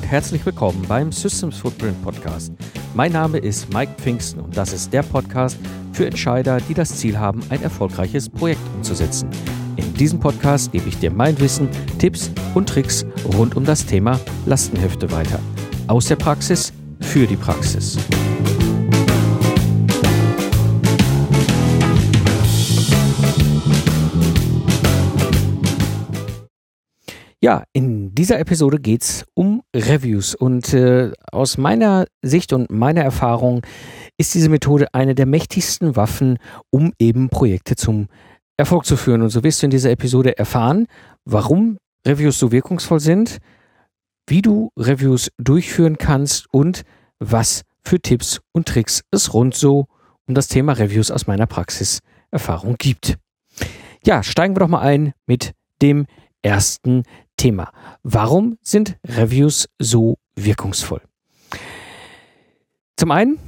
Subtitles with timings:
[0.06, 2.52] herzlich willkommen beim Systems Footprint Podcast.
[2.94, 5.58] Mein Name ist Mike Pfingsten und das ist der Podcast
[5.92, 9.28] für Entscheider, die das Ziel haben, ein erfolgreiches Projekt umzusetzen.
[9.74, 13.04] In diesem Podcast gebe ich dir mein Wissen, Tipps und Tricks
[13.36, 15.40] rund um das Thema Lastenhefte weiter.
[15.88, 17.98] Aus der Praxis für die Praxis.
[27.46, 33.02] Ja, in dieser Episode geht es um Reviews und äh, aus meiner Sicht und meiner
[33.02, 33.64] Erfahrung
[34.18, 38.08] ist diese Methode eine der mächtigsten Waffen, um eben Projekte zum
[38.56, 39.22] Erfolg zu führen.
[39.22, 40.88] Und so wirst du in dieser Episode erfahren,
[41.24, 43.38] warum Reviews so wirkungsvoll sind,
[44.26, 46.82] wie du Reviews durchführen kannst und
[47.20, 49.86] was für Tipps und Tricks es rund so
[50.26, 53.18] um das Thema Reviews aus meiner Praxiserfahrung gibt.
[54.04, 56.06] Ja, steigen wir doch mal ein mit dem
[56.42, 57.02] ersten
[57.36, 57.70] Thema.
[58.02, 61.02] Warum sind Reviews so wirkungsvoll?
[62.96, 63.38] Zum einen,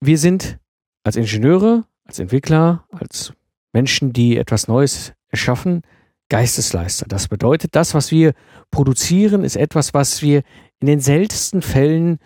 [0.00, 0.58] wir sind
[1.04, 3.32] als Ingenieure, als Entwickler, als
[3.72, 5.82] Menschen, die etwas Neues erschaffen,
[6.28, 7.06] Geistesleister.
[7.08, 8.32] Das bedeutet, das, was wir
[8.70, 10.42] produzieren, ist etwas, was wir
[10.80, 12.18] in den seltensten Fällen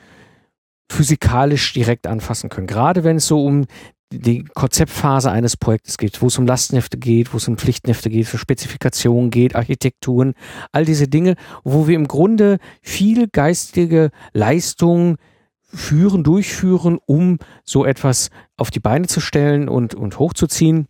[0.91, 2.67] physikalisch direkt anfassen können.
[2.67, 3.67] Gerade wenn es so um
[4.13, 8.27] die Konzeptphase eines Projektes geht, wo es um Lastenhefte geht, wo es um Pflichtenhefte geht,
[8.27, 10.35] für Spezifikationen geht, Architekturen,
[10.73, 15.17] all diese Dinge, wo wir im Grunde viel geistige Leistung
[15.73, 20.89] führen, durchführen, um so etwas auf die Beine zu stellen und, und hochzuziehen.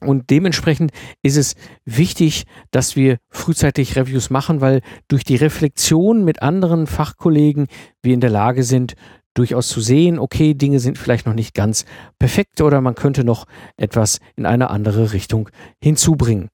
[0.00, 0.90] Und dementsprechend
[1.22, 1.54] ist es
[1.86, 7.68] wichtig, dass wir frühzeitig Reviews machen, weil durch die Reflexion mit anderen Fachkollegen
[8.02, 8.96] wir in der Lage sind,
[9.34, 11.84] durchaus zu sehen, okay, Dinge sind vielleicht noch nicht ganz
[12.18, 13.46] perfekt oder man könnte noch
[13.76, 15.50] etwas in eine andere Richtung
[15.82, 16.48] hinzubringen.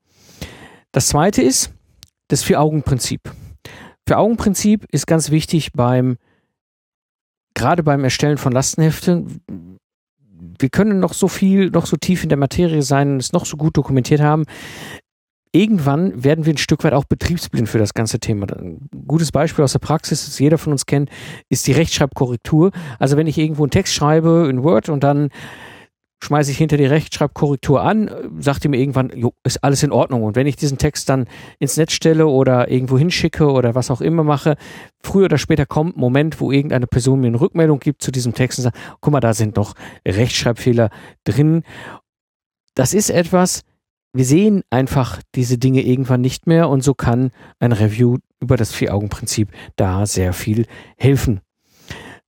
[0.92, 1.72] Das zweite ist
[2.28, 3.30] das Vier-Augen-Prinzip.
[4.06, 6.16] Vier-Augen-Prinzip ist ganz wichtig beim,
[7.54, 9.78] gerade beim Erstellen von Lastenheften.
[10.58, 13.56] Wir können noch so viel, noch so tief in der Materie sein es noch so
[13.56, 14.44] gut dokumentiert haben
[15.52, 18.46] irgendwann werden wir ein Stück weit auch betriebsblind für das ganze Thema.
[18.52, 21.10] Ein gutes Beispiel aus der Praxis, das jeder von uns kennt,
[21.48, 22.70] ist die Rechtschreibkorrektur.
[22.98, 25.30] Also wenn ich irgendwo einen Text schreibe in Word und dann
[26.22, 30.22] schmeiße ich hinter die Rechtschreibkorrektur an, sagt ihr mir irgendwann, jo, ist alles in Ordnung.
[30.22, 31.26] Und wenn ich diesen Text dann
[31.58, 34.56] ins Netz stelle oder irgendwo hinschicke oder was auch immer mache,
[35.02, 38.34] früher oder später kommt ein Moment, wo irgendeine Person mir eine Rückmeldung gibt zu diesem
[38.34, 39.74] Text und sagt, guck mal, da sind noch
[40.06, 40.90] Rechtschreibfehler
[41.24, 41.62] drin.
[42.74, 43.62] Das ist etwas,
[44.12, 48.72] wir sehen einfach diese Dinge irgendwann nicht mehr und so kann ein Review über das
[48.72, 50.66] Vier-Augen-Prinzip da sehr viel
[50.96, 51.40] helfen.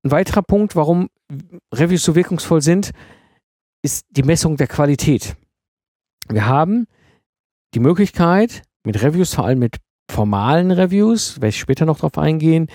[0.05, 1.09] Ein weiterer Punkt, warum
[1.75, 2.93] Reviews so wirkungsvoll sind,
[3.83, 5.37] ist die Messung der Qualität.
[6.29, 6.87] Wir haben
[7.75, 9.79] die Möglichkeit, mit Reviews, vor allem mit
[10.11, 12.69] formalen Reviews, werde ich später noch darauf eingehen,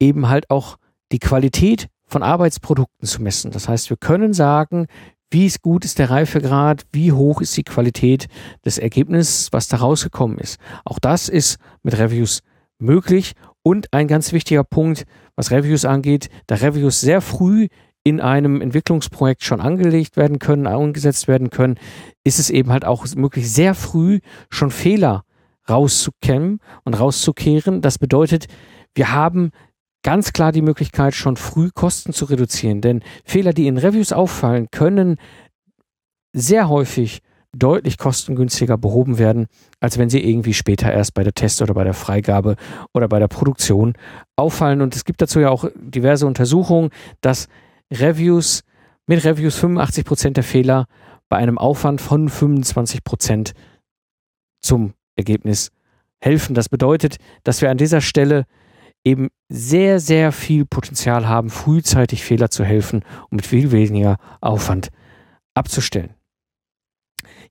[0.00, 0.76] eben halt auch
[1.12, 3.50] die Qualität von Arbeitsprodukten zu messen.
[3.50, 4.86] Das heißt, wir können sagen,
[5.30, 8.28] wie ist gut ist der Reifegrad, wie hoch ist die Qualität
[8.64, 10.58] des Ergebnisses, was da rausgekommen ist.
[10.84, 12.40] Auch das ist mit Reviews
[12.78, 13.32] möglich.
[13.62, 15.04] Und ein ganz wichtiger Punkt,
[15.34, 17.66] was Reviews angeht, da Reviews sehr früh
[18.04, 21.76] in einem Entwicklungsprojekt schon angelegt werden können, umgesetzt werden können,
[22.22, 25.24] ist es eben halt auch möglich, sehr früh schon Fehler
[25.68, 27.82] rauszukämmen und rauszukehren.
[27.82, 28.46] Das bedeutet,
[28.94, 29.50] wir haben
[30.02, 32.80] ganz klar die Möglichkeit, schon früh Kosten zu reduzieren.
[32.80, 35.16] Denn Fehler, die in Reviews auffallen, können
[36.32, 39.46] sehr häufig deutlich kostengünstiger behoben werden,
[39.80, 42.56] als wenn sie irgendwie später erst bei der Test oder bei der Freigabe
[42.92, 43.94] oder bei der Produktion
[44.36, 44.82] auffallen.
[44.82, 46.90] Und es gibt dazu ja auch diverse Untersuchungen,
[47.20, 47.48] dass
[47.92, 48.62] Reviews
[49.06, 50.86] mit Reviews 85 Prozent der Fehler
[51.28, 53.52] bei einem Aufwand von 25 Prozent
[54.60, 55.70] zum Ergebnis
[56.20, 56.54] helfen.
[56.54, 58.44] Das bedeutet, dass wir an dieser Stelle
[59.06, 64.88] eben sehr, sehr viel Potenzial haben, frühzeitig Fehler zu helfen und mit viel weniger Aufwand
[65.54, 66.14] abzustellen.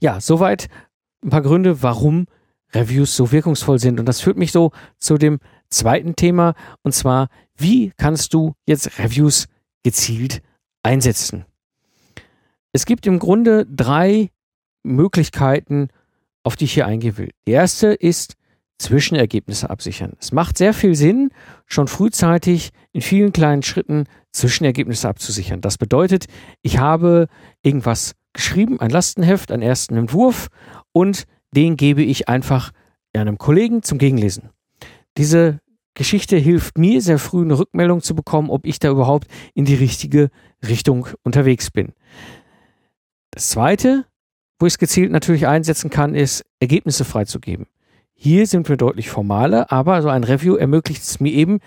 [0.01, 0.67] Ja, soweit
[1.23, 2.25] ein paar Gründe, warum
[2.73, 4.01] Reviews so wirkungsvoll sind.
[4.01, 8.99] Und das führt mich so zu dem zweiten Thema, und zwar, wie kannst du jetzt
[8.99, 9.47] Reviews
[9.83, 10.41] gezielt
[10.83, 11.45] einsetzen?
[12.73, 14.29] Es gibt im Grunde drei
[14.83, 15.87] Möglichkeiten,
[16.43, 17.31] auf die ich hier eingehen will.
[17.47, 18.35] Die erste ist
[18.77, 20.13] Zwischenergebnisse absichern.
[20.19, 21.29] Es macht sehr viel Sinn,
[21.65, 25.61] schon frühzeitig in vielen kleinen Schritten Zwischenergebnisse abzusichern.
[25.61, 26.25] Das bedeutet,
[26.61, 27.27] ich habe
[27.63, 30.49] irgendwas geschrieben, ein Lastenheft, einen ersten Entwurf
[30.91, 31.23] und
[31.55, 32.71] den gebe ich einfach
[33.13, 34.49] einem Kollegen zum Gegenlesen.
[35.17, 35.61] Diese
[35.93, 39.75] Geschichte hilft mir sehr früh eine Rückmeldung zu bekommen, ob ich da überhaupt in die
[39.75, 40.29] richtige
[40.67, 41.93] Richtung unterwegs bin.
[43.31, 44.05] Das zweite,
[44.59, 47.67] wo ich es gezielt natürlich einsetzen kann, ist Ergebnisse freizugeben.
[48.17, 51.59] Hier sind wir deutlich formaler, aber so ein Review ermöglicht es mir eben,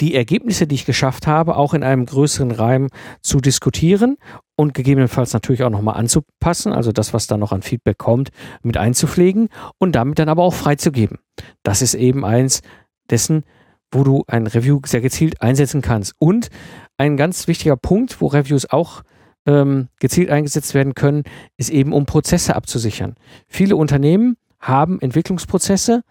[0.00, 2.88] die Ergebnisse, die ich geschafft habe, auch in einem größeren Reim
[3.20, 4.16] zu diskutieren
[4.56, 8.30] und gegebenenfalls natürlich auch nochmal anzupassen, also das, was da noch an Feedback kommt,
[8.62, 9.48] mit einzupflegen
[9.78, 11.18] und damit dann aber auch freizugeben.
[11.62, 12.62] Das ist eben eins
[13.10, 13.44] dessen,
[13.92, 16.14] wo du ein Review sehr gezielt einsetzen kannst.
[16.18, 16.48] Und
[16.96, 19.02] ein ganz wichtiger Punkt, wo Reviews auch
[19.46, 21.24] ähm, gezielt eingesetzt werden können,
[21.56, 23.16] ist eben, um Prozesse abzusichern.
[23.48, 26.02] Viele Unternehmen haben Entwicklungsprozesse,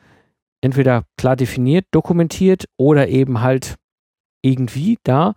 [0.61, 3.75] entweder klar definiert, dokumentiert oder eben halt
[4.41, 5.33] irgendwie da.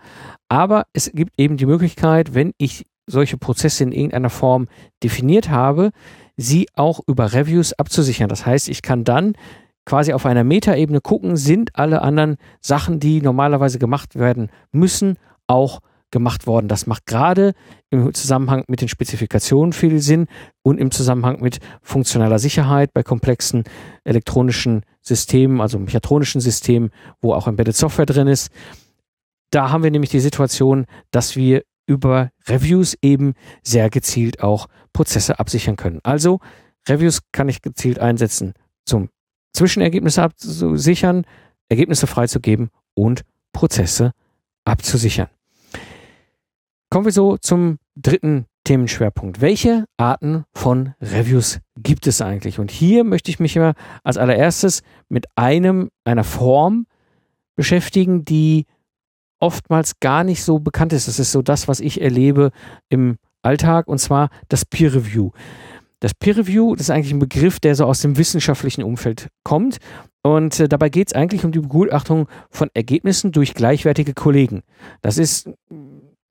[0.49, 4.69] Aber es gibt eben die Möglichkeit, wenn ich solche Prozesse in irgendeiner Form
[5.03, 5.91] definiert habe,
[6.37, 8.29] sie auch über Reviews abzusichern.
[8.29, 9.35] Das heißt, ich kann dann
[9.85, 15.81] quasi auf einer Metaebene gucken, sind alle anderen Sachen, die normalerweise gemacht werden müssen, auch
[16.13, 16.69] gemacht worden.
[16.69, 17.55] Das macht gerade
[17.91, 20.29] im Zusammenhang mit den Spezifikationen viel Sinn
[20.63, 23.65] und im Zusammenhang mit funktionaler Sicherheit bei komplexen
[24.05, 28.51] elektronischen Systemen, also mechatronischen Systemen, wo auch Embedded Software drin ist.
[29.51, 35.41] Da haben wir nämlich die Situation, dass wir über Reviews eben sehr gezielt auch Prozesse
[35.41, 35.99] absichern können.
[36.05, 36.39] Also
[36.89, 38.55] Reviews kann ich gezielt einsetzen
[38.85, 39.09] zum
[39.53, 41.25] Zwischenergebnisse abzusichern,
[41.69, 43.23] Ergebnisse freizugeben und
[43.53, 44.13] Prozesse
[44.65, 45.29] abzusichern.
[46.93, 49.41] Kommen wir so zum dritten Themenschwerpunkt.
[49.41, 52.59] Welche Arten von Reviews gibt es eigentlich?
[52.59, 53.73] Und hier möchte ich mich immer
[54.05, 56.85] als allererstes mit einem, einer Form
[57.57, 58.67] beschäftigen, die
[59.41, 61.09] oftmals gar nicht so bekannt ist.
[61.09, 62.51] Das ist so das, was ich erlebe
[62.91, 65.31] im Alltag, und zwar das Peer Review.
[66.01, 69.79] Das Peer Review, das ist eigentlich ein Begriff, der so aus dem wissenschaftlichen Umfeld kommt.
[70.23, 74.63] Und äh, dabei geht es eigentlich um die Begutachtung von Ergebnissen durch gleichwertige Kollegen.
[75.01, 75.49] Das ist,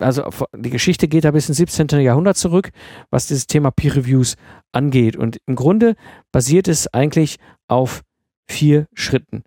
[0.02, 2.00] also die Geschichte geht da bis ins 17.
[2.02, 2.72] Jahrhundert zurück,
[3.10, 4.36] was dieses Thema Peer Reviews
[4.72, 5.16] angeht.
[5.16, 5.96] Und im Grunde
[6.32, 7.38] basiert es eigentlich
[7.68, 8.02] auf
[8.48, 9.44] vier Schritten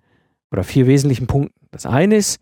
[0.51, 1.67] oder vier wesentlichen Punkten.
[1.71, 2.41] Das eine ist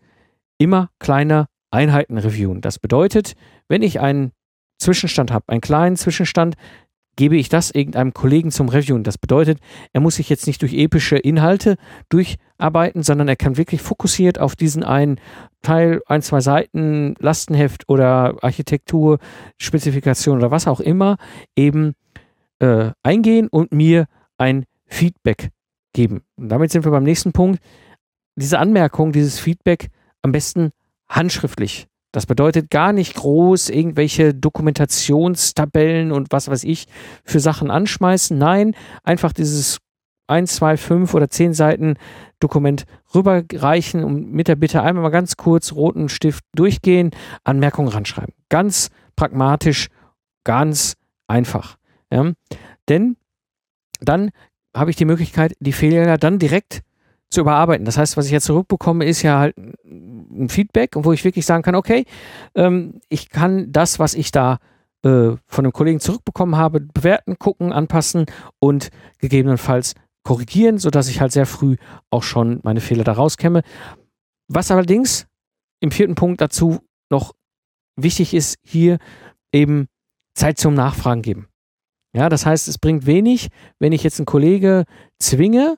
[0.57, 2.61] immer kleiner Einheiten reviewen.
[2.61, 3.33] Das bedeutet,
[3.67, 4.31] wenn ich einen
[4.77, 6.55] Zwischenstand habe, einen kleinen Zwischenstand,
[7.15, 9.03] gebe ich das irgendeinem Kollegen zum Reviewen.
[9.03, 9.59] Das bedeutet,
[9.91, 11.75] er muss sich jetzt nicht durch epische Inhalte
[12.63, 15.19] durcharbeiten, sondern er kann wirklich fokussiert auf diesen einen
[15.61, 19.19] Teil, ein, zwei Seiten, Lastenheft oder Architektur,
[19.57, 21.17] Spezifikation oder was auch immer
[21.55, 21.93] eben
[22.59, 24.05] äh, eingehen und mir
[24.37, 25.49] ein Feedback
[25.93, 26.21] geben.
[26.35, 27.59] Und damit sind wir beim nächsten Punkt.
[28.35, 29.89] Diese Anmerkung, dieses Feedback
[30.21, 30.71] am besten
[31.07, 36.85] handschriftlich das bedeutet gar nicht groß irgendwelche Dokumentationstabellen und was weiß ich
[37.25, 38.37] für Sachen anschmeißen.
[38.37, 39.79] Nein, einfach dieses
[40.27, 41.95] 1, 2, 5 oder 10 Seiten
[42.39, 47.11] Dokument rüberreichen und mit der Bitte einmal mal ganz kurz roten Stift durchgehen,
[47.43, 48.33] Anmerkungen ranschreiben.
[48.49, 49.87] Ganz pragmatisch,
[50.43, 50.95] ganz
[51.27, 51.77] einfach.
[52.11, 52.31] Ja?
[52.89, 53.17] Denn
[54.01, 54.31] dann
[54.75, 56.81] habe ich die Möglichkeit, die Fehler dann direkt
[57.29, 57.85] zu überarbeiten.
[57.85, 61.63] Das heißt, was ich jetzt zurückbekomme, ist ja halt ein Feedback, wo ich wirklich sagen
[61.63, 62.05] kann, okay,
[62.55, 64.59] ähm, ich kann das, was ich da
[65.03, 68.25] äh, von einem Kollegen zurückbekommen habe, bewerten, gucken, anpassen
[68.59, 68.89] und
[69.19, 71.75] gegebenenfalls korrigieren, sodass ich halt sehr früh
[72.09, 73.61] auch schon meine Fehler da rauskäme.
[74.47, 75.27] Was allerdings
[75.79, 77.33] im vierten Punkt dazu noch
[77.95, 78.97] wichtig ist, hier
[79.51, 79.87] eben
[80.35, 81.47] Zeit zum Nachfragen geben.
[82.15, 83.49] Ja, das heißt, es bringt wenig,
[83.79, 84.85] wenn ich jetzt einen Kollege
[85.19, 85.77] zwinge,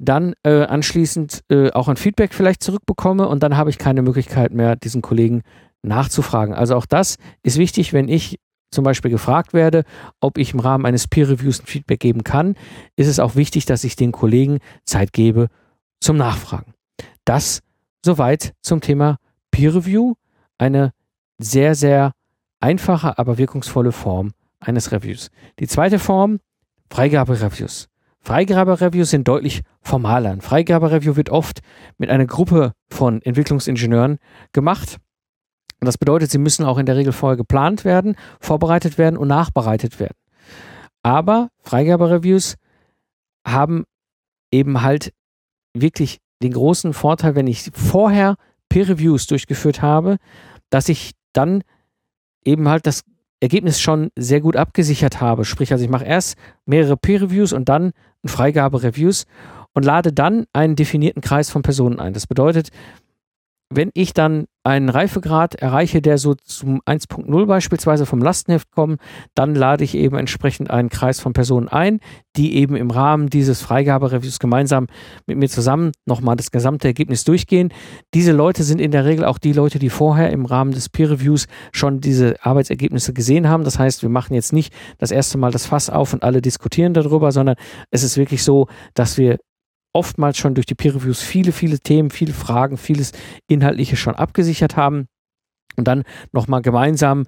[0.00, 4.52] dann äh, anschließend äh, auch ein Feedback vielleicht zurückbekomme und dann habe ich keine Möglichkeit
[4.52, 5.42] mehr, diesen Kollegen
[5.82, 6.54] nachzufragen.
[6.54, 8.38] Also auch das ist wichtig, wenn ich
[8.70, 9.84] zum Beispiel gefragt werde,
[10.20, 12.54] ob ich im Rahmen eines Peer Reviews ein Feedback geben kann,
[12.96, 15.48] ist es auch wichtig, dass ich den Kollegen Zeit gebe
[16.00, 16.74] zum Nachfragen.
[17.24, 17.60] Das
[18.04, 19.16] soweit zum Thema
[19.50, 20.14] Peer Review,
[20.58, 20.92] eine
[21.38, 22.12] sehr, sehr
[22.60, 25.30] einfache, aber wirkungsvolle Form eines Reviews.
[25.58, 26.40] Die zweite Form,
[26.90, 27.88] Freigabe-Reviews.
[28.20, 30.30] Freigabe-Reviews sind deutlich formaler.
[30.30, 31.60] Ein Freigabe-Review wird oft
[31.96, 34.18] mit einer Gruppe von Entwicklungsingenieuren
[34.52, 34.98] gemacht.
[35.80, 39.28] Und das bedeutet, sie müssen auch in der Regel vorher geplant werden, vorbereitet werden und
[39.28, 40.16] nachbereitet werden.
[41.02, 42.56] Aber Freigabe-Reviews
[43.46, 43.84] haben
[44.50, 45.12] eben halt
[45.74, 48.36] wirklich den großen Vorteil, wenn ich vorher
[48.68, 50.16] Peer-Reviews durchgeführt habe,
[50.70, 51.62] dass ich dann
[52.44, 53.02] eben halt das
[53.40, 55.44] Ergebnis schon sehr gut abgesichert habe.
[55.44, 57.92] Sprich, also ich mache erst mehrere Peer-Reviews und dann
[58.24, 59.26] Freigabe-Reviews.
[59.74, 62.12] und lade dann einen definierten Kreis von Personen ein.
[62.12, 62.70] Das bedeutet,
[63.70, 69.00] wenn ich dann einen Reifegrad erreiche, der so zum 1.0 beispielsweise vom Lastenheft kommt,
[69.34, 72.00] dann lade ich eben entsprechend einen Kreis von Personen ein,
[72.36, 74.86] die eben im Rahmen dieses Freigabereviews gemeinsam
[75.26, 77.72] mit mir zusammen nochmal das gesamte Ergebnis durchgehen.
[78.14, 81.10] Diese Leute sind in der Regel auch die Leute, die vorher im Rahmen des Peer
[81.10, 83.64] Reviews schon diese Arbeitsergebnisse gesehen haben.
[83.64, 86.94] Das heißt, wir machen jetzt nicht das erste Mal das Fass auf und alle diskutieren
[86.94, 87.56] darüber, sondern
[87.90, 89.38] es ist wirklich so, dass wir
[89.92, 93.12] oftmals schon durch die Peer Reviews viele, viele Themen, viele Fragen, vieles
[93.48, 95.06] Inhaltliche schon abgesichert haben
[95.76, 97.24] und dann nochmal gemeinsam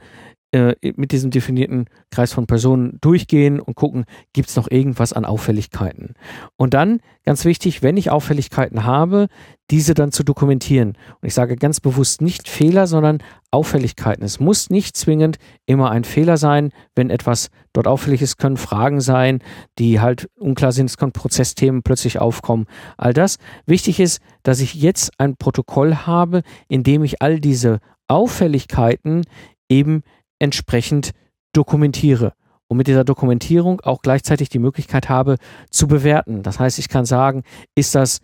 [0.53, 5.25] äh, mit diesem definierten Kreis von Personen durchgehen und gucken, gibt es noch irgendwas an
[5.25, 6.15] Auffälligkeiten.
[6.57, 9.29] Und dann, ganz wichtig, wenn ich Auffälligkeiten habe,
[9.71, 10.97] diese dann zu dokumentieren.
[11.21, 14.25] Und ich sage ganz bewusst nicht Fehler, sondern Auffälligkeiten.
[14.25, 19.01] Es muss nicht zwingend immer ein Fehler sein, wenn etwas dort auffällig ist, können Fragen
[19.01, 19.45] sein,
[19.79, 22.67] die halt unklar sind, es können Prozessthemen plötzlich aufkommen.
[22.97, 23.39] All das.
[23.67, 27.79] Wichtig ist, dass ich jetzt ein Protokoll habe, in dem ich all diese
[28.09, 29.23] Auffälligkeiten
[29.69, 30.03] eben
[30.41, 31.13] entsprechend
[31.53, 32.33] dokumentiere
[32.71, 35.37] und mit dieser Dokumentierung auch gleichzeitig die Möglichkeit habe
[35.71, 36.43] zu bewerten.
[36.43, 37.43] Das heißt, ich kann sagen,
[37.75, 38.21] ist das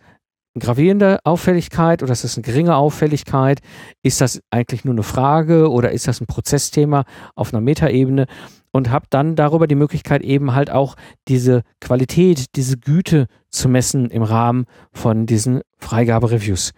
[0.55, 3.59] eine gravierende Auffälligkeit oder ist das eine geringe Auffälligkeit?
[4.03, 7.03] Ist das eigentlich nur eine Frage oder ist das ein Prozessthema
[7.35, 8.25] auf einer Metaebene?
[8.71, 10.95] Und habe dann darüber die Möglichkeit eben halt auch
[11.27, 16.73] diese Qualität, diese Güte zu messen im Rahmen von diesen Freigabereviews.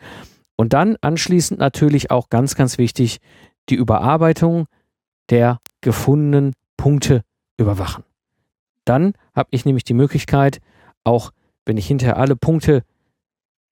[0.55, 3.19] Und dann anschließend natürlich auch ganz, ganz wichtig
[3.69, 4.65] die Überarbeitung
[5.29, 7.24] der gefundenen Punkte
[7.57, 8.03] überwachen.
[8.86, 10.59] Dann habe ich nämlich die Möglichkeit,
[11.03, 11.31] auch
[11.65, 12.83] wenn ich hinterher alle Punkte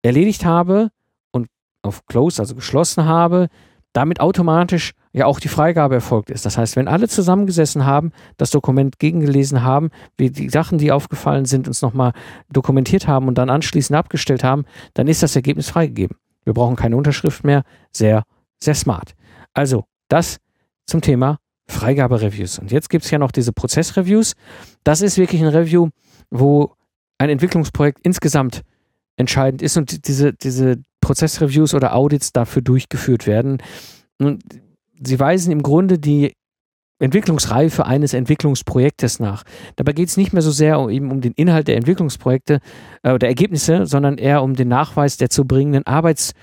[0.04, 0.90] erledigt habe
[1.32, 1.48] und
[1.82, 3.48] auf Close, also geschlossen habe,
[3.94, 6.46] damit automatisch ja auch die Freigabe erfolgt ist.
[6.46, 11.46] Das heißt, wenn alle zusammengesessen haben, das Dokument gegengelesen haben, wir die Sachen, die aufgefallen
[11.46, 12.12] sind, uns nochmal
[12.52, 16.18] dokumentiert haben und dann anschließend abgestellt haben, dann ist das Ergebnis freigegeben.
[16.44, 17.64] Wir brauchen keine Unterschrift mehr.
[17.92, 18.24] Sehr,
[18.60, 19.16] sehr smart.
[19.54, 20.38] Also, das
[20.86, 22.60] zum Thema Freigabereviews.
[22.60, 24.34] Und jetzt gibt es ja noch diese Prozessreviews.
[24.84, 25.90] Das ist wirklich ein Review,
[26.30, 26.74] wo
[27.18, 28.62] ein Entwicklungsprojekt insgesamt
[29.18, 33.62] entscheidend ist und diese, diese Prozessreviews oder Audits dafür durchgeführt werden.
[34.20, 34.44] Und
[35.02, 36.34] sie weisen im Grunde die
[37.00, 39.44] Entwicklungsreife eines Entwicklungsprojektes nach.
[39.76, 42.60] Dabei geht es nicht mehr so sehr um, eben um den Inhalt der Entwicklungsprojekte
[43.04, 46.34] äh, Ergebnisse, sondern eher um den Nachweis der zu bringenden Arbeits-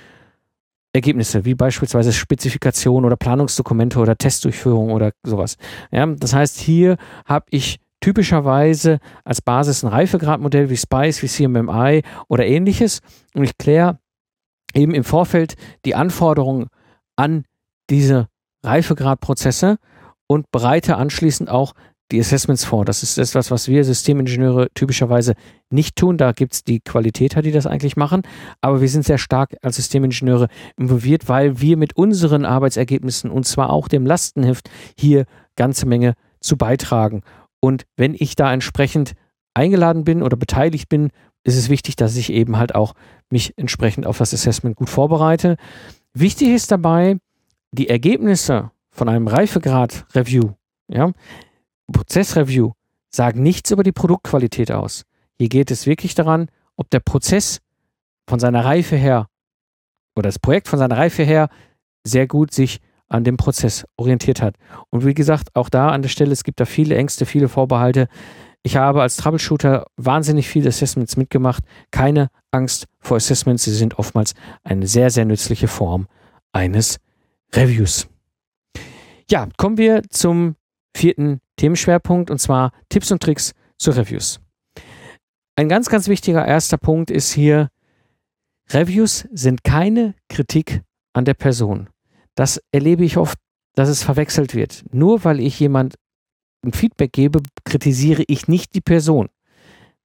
[0.94, 5.56] Ergebnisse, wie beispielsweise Spezifikationen oder Planungsdokumente oder Testdurchführung oder sowas.
[5.90, 6.96] Ja, das heißt, hier
[7.26, 13.00] habe ich typischerweise als Basis ein Reifegradmodell wie SPICE, wie CMMI oder ähnliches
[13.34, 13.98] und ich kläre
[14.74, 16.68] eben im Vorfeld die Anforderungen
[17.16, 17.44] an
[17.90, 18.28] diese
[18.62, 19.78] Reifegradprozesse
[20.26, 21.74] und bereite anschließend auch
[22.12, 22.84] die Assessments vor.
[22.84, 25.34] Das ist etwas, was wir Systemingenieure typischerweise
[25.70, 26.18] nicht tun.
[26.18, 28.22] Da gibt es die Qualitäter, die das eigentlich machen.
[28.60, 33.70] Aber wir sind sehr stark als Systemingenieure involviert, weil wir mit unseren Arbeitsergebnissen und zwar
[33.70, 35.24] auch dem Lastenheft hier
[35.56, 37.22] ganze Menge zu beitragen.
[37.60, 39.14] Und wenn ich da entsprechend
[39.54, 41.10] eingeladen bin oder beteiligt bin,
[41.44, 42.94] ist es wichtig, dass ich eben halt auch
[43.30, 45.56] mich entsprechend auf das Assessment gut vorbereite.
[46.12, 47.16] Wichtig ist dabei,
[47.72, 50.52] die Ergebnisse von einem Reifegrad-Review,
[50.88, 51.12] ja,
[51.92, 52.72] Prozessreview
[53.10, 55.04] sagen nichts über die Produktqualität aus.
[55.38, 57.60] Hier geht es wirklich daran, ob der Prozess
[58.28, 59.28] von seiner Reife her
[60.16, 61.48] oder das Projekt von seiner Reife her
[62.04, 64.56] sehr gut sich an dem Prozess orientiert hat.
[64.90, 68.08] Und wie gesagt, auch da an der Stelle, es gibt da viele Ängste, viele Vorbehalte.
[68.62, 71.62] Ich habe als Troubleshooter wahnsinnig viele Assessments mitgemacht.
[71.90, 73.64] Keine Angst vor Assessments.
[73.64, 76.08] Sie sind oftmals eine sehr, sehr nützliche Form
[76.52, 76.98] eines
[77.52, 78.08] Reviews.
[79.30, 80.56] Ja, kommen wir zum
[80.96, 84.40] vierten Themenschwerpunkt und zwar Tipps und Tricks zu Reviews.
[85.56, 87.68] Ein ganz, ganz wichtiger erster Punkt ist hier,
[88.70, 90.82] Reviews sind keine Kritik
[91.12, 91.88] an der Person.
[92.34, 93.38] Das erlebe ich oft,
[93.74, 94.84] dass es verwechselt wird.
[94.92, 95.94] Nur weil ich jemand
[96.64, 99.28] ein Feedback gebe, kritisiere ich nicht die Person.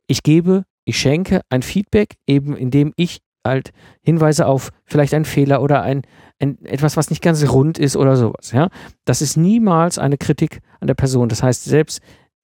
[0.07, 5.62] Ich gebe, ich schenke ein Feedback, eben indem ich halt Hinweise auf vielleicht einen Fehler
[5.62, 6.03] oder ein,
[6.39, 8.51] ein, etwas, was nicht ganz rund ist oder sowas.
[8.51, 8.69] Ja?
[9.05, 11.29] Das ist niemals eine Kritik an der Person.
[11.29, 12.01] Das heißt, selbst,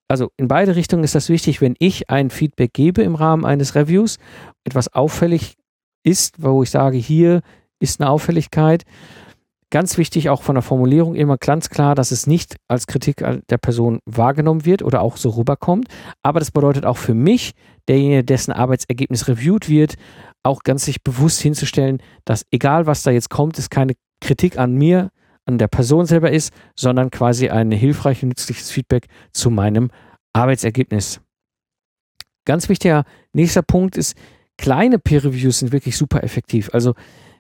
[0.08, 3.76] also in beide Richtungen ist das wichtig, wenn ich ein Feedback gebe im Rahmen eines
[3.76, 4.18] Reviews,
[4.64, 5.56] etwas auffällig
[6.04, 7.42] ist, wo ich sage, hier
[7.80, 8.84] ist eine Auffälligkeit.
[9.76, 13.58] Ganz wichtig auch von der Formulierung immer ganz klar, dass es nicht als Kritik der
[13.58, 15.90] Person wahrgenommen wird oder auch so rüberkommt.
[16.24, 17.52] Aber das bedeutet auch für mich,
[17.90, 19.96] derjenige, dessen Arbeitsergebnis reviewt wird,
[20.44, 24.76] auch ganz sich bewusst hinzustellen, dass egal was da jetzt kommt, es keine Kritik an
[24.76, 25.10] mir,
[25.44, 29.92] an der Person selber ist, sondern quasi ein hilfreich und nützliches Feedback zu meinem
[30.32, 31.20] Arbeitsergebnis.
[32.46, 33.04] Ganz wichtiger
[33.34, 34.16] nächster Punkt ist,
[34.58, 36.70] kleine Peer-Reviews sind wirklich super effektiv.
[36.72, 36.94] Also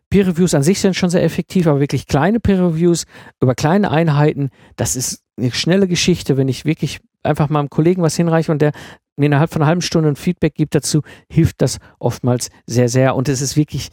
[0.10, 3.06] Peer-Reviews an sich sind schon sehr effektiv, aber wirklich kleine Peer-Reviews
[3.42, 8.02] über kleine Einheiten, das ist eine schnelle Geschichte, wenn ich wirklich einfach mal einem Kollegen
[8.02, 8.72] was hinreiche und der
[9.18, 13.16] mir innerhalb von einer halben Stunde ein Feedback gibt dazu, hilft das oftmals sehr, sehr.
[13.16, 13.90] Und es ist wirklich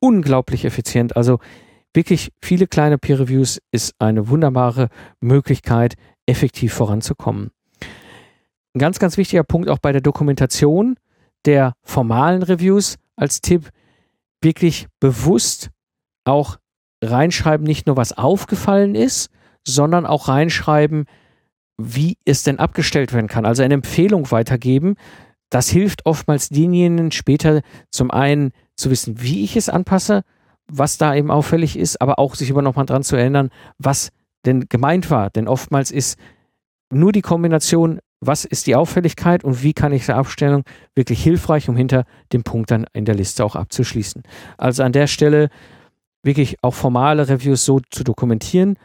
[0.00, 1.16] unglaublich effizient.
[1.16, 1.38] Also
[1.92, 4.88] wirklich viele kleine Peer-Reviews ist eine wunderbare
[5.20, 5.94] Möglichkeit,
[6.26, 7.50] effektiv voranzukommen.
[8.74, 10.96] Ein ganz, ganz wichtiger Punkt auch bei der Dokumentation
[11.44, 13.70] der formalen Reviews als Tipp,
[14.42, 15.70] wirklich bewusst
[16.24, 16.58] auch
[17.02, 19.30] reinschreiben, nicht nur was aufgefallen ist,
[19.66, 21.06] sondern auch reinschreiben,
[21.80, 23.46] wie es denn abgestellt werden kann.
[23.46, 24.96] Also eine Empfehlung weitergeben.
[25.50, 30.22] Das hilft oftmals denjenigen später zum einen zu wissen, wie ich es anpasse,
[30.70, 34.10] was da eben auffällig ist, aber auch sich immer noch mal dran zu erinnern, was
[34.46, 35.30] denn gemeint war.
[35.30, 36.18] Denn oftmals ist
[36.92, 41.68] nur die Kombination, was ist die Auffälligkeit und wie kann ich die Abstellung wirklich hilfreich,
[41.68, 44.22] um hinter dem Punkt dann in der Liste auch abzuschließen.
[44.58, 45.48] Also an der Stelle
[46.22, 48.76] wirklich auch formale Reviews so zu dokumentieren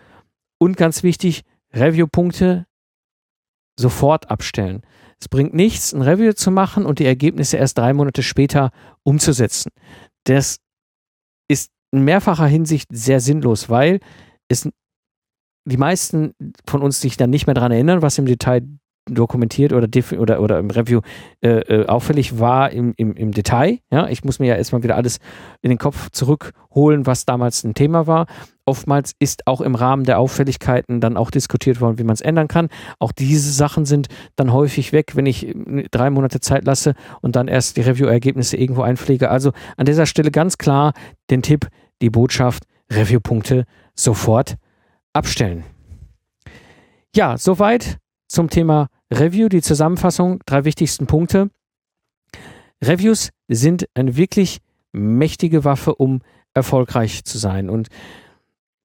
[0.57, 2.65] und ganz wichtig, Review-Punkte
[3.77, 4.83] sofort abstellen.
[5.19, 8.71] Es bringt nichts, ein Review zu machen und die Ergebnisse erst drei Monate später
[9.03, 9.71] umzusetzen.
[10.23, 10.59] Das
[11.49, 13.99] ist in mehrfacher Hinsicht sehr sinnlos, weil
[14.47, 14.69] es
[15.65, 16.33] die meisten
[16.67, 18.61] von uns sich dann nicht mehr daran erinnern, was im Detail
[19.05, 19.87] dokumentiert oder,
[20.19, 21.01] oder, oder im Review
[21.41, 23.79] äh, äh, auffällig war im, im, im Detail.
[23.91, 25.19] Ja, ich muss mir ja erstmal wieder alles
[25.61, 28.25] in den Kopf zurückholen, was damals ein Thema war.
[28.65, 32.47] Oftmals ist auch im Rahmen der Auffälligkeiten dann auch diskutiert worden, wie man es ändern
[32.47, 32.69] kann.
[32.97, 37.35] Auch diese Sachen sind dann häufig weg, wenn ich äh, drei Monate Zeit lasse und
[37.35, 39.29] dann erst die Review-Ergebnisse irgendwo einpflege.
[39.29, 40.93] Also an dieser Stelle ganz klar
[41.29, 41.67] den Tipp,
[42.01, 44.55] die Botschaft, Review-Punkte sofort
[45.13, 45.63] abstellen.
[47.15, 47.97] Ja, soweit
[48.27, 51.49] zum Thema Review, die Zusammenfassung, drei wichtigsten Punkte.
[52.83, 54.59] Reviews sind eine wirklich
[54.91, 56.21] mächtige Waffe, um
[56.53, 57.69] erfolgreich zu sein.
[57.69, 57.89] Und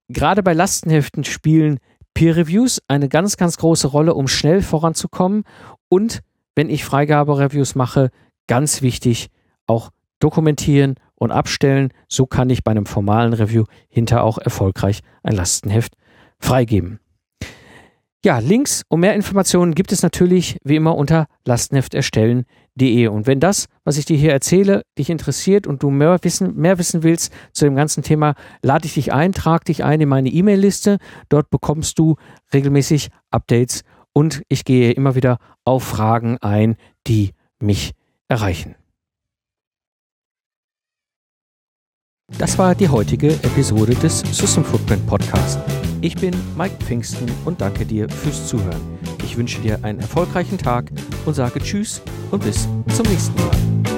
[0.09, 1.79] gerade bei Lastenheften spielen
[2.15, 5.45] Peer Reviews eine ganz, ganz große Rolle, um schnell voranzukommen.
[5.89, 6.21] Und
[6.55, 8.11] wenn ich Freigabe-Reviews mache,
[8.47, 9.29] ganz wichtig,
[9.67, 11.93] auch dokumentieren und abstellen.
[12.09, 15.95] So kann ich bei einem formalen Review hinter auch erfolgreich ein Lastenheft
[16.39, 17.01] freigeben.
[18.23, 23.07] Ja, Links und mehr Informationen gibt es natürlich wie immer unter lastenhefterstellen.de.
[23.09, 26.77] Und wenn das, was ich dir hier erzähle, dich interessiert und du mehr wissen, mehr
[26.77, 30.29] wissen willst zu dem ganzen Thema, lade ich dich ein, trag dich ein in meine
[30.29, 30.99] E-Mail-Liste.
[31.31, 32.17] Dort bekommst du
[32.53, 37.93] regelmäßig Updates und ich gehe immer wieder auf Fragen ein, die mich
[38.29, 38.75] erreichen.
[42.37, 45.59] Das war die heutige Episode des System Footprint Podcast.
[46.03, 48.81] Ich bin Mike Pfingsten und danke dir fürs Zuhören.
[49.23, 50.91] Ich wünsche dir einen erfolgreichen Tag
[51.27, 53.90] und sage Tschüss und bis zum nächsten Mal.